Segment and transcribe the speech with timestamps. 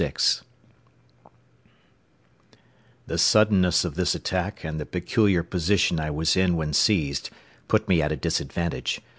[0.01, 0.13] VI
[3.05, 7.29] The suddenness of this attack and the peculiar position I was in when seized,
[7.67, 8.99] put me at a disadvantage.